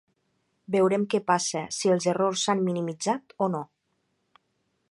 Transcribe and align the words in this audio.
Veurem 0.75 1.03
què 1.13 1.19
passa, 1.27 1.61
si 1.75 1.91
els 1.95 2.07
errors 2.13 2.47
s’han 2.47 2.63
minimitzat 2.69 3.37
o 3.47 3.51
no. 3.57 3.61